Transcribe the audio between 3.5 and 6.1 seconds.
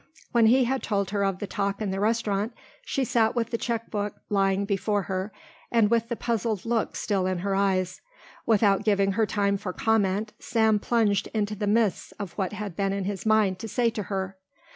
the checkbook lying before her and with